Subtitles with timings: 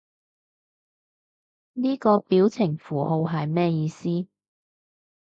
[1.73, 4.25] 呢個表情符號係咩意思？